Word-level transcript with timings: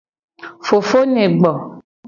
Fofonye 0.65 1.23
gbo. 1.39 1.53